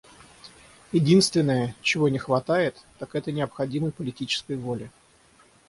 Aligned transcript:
Единственное, 0.93 1.75
чего 1.83 2.09
не 2.09 2.17
хватает, 2.17 2.75
так 2.97 3.13
это 3.13 3.31
необходимой 3.31 3.91
политической 3.91 4.55
воли. 4.57 4.89